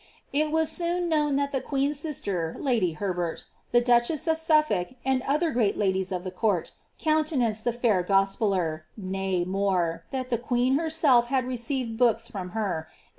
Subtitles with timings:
[0.33, 5.21] It was •con known that the queen's sister, lady Herbert, the duchess of Suffolk, and
[5.27, 10.79] other great ladies of the court, countenanced the fair gospeller— nay, more— that the queen
[10.79, 12.97] herself had received books from her, in the I Hall.